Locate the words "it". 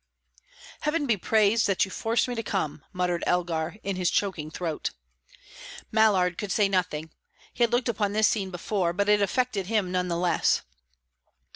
9.07-9.21